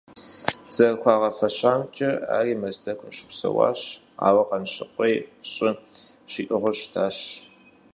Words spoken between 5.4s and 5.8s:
щӀы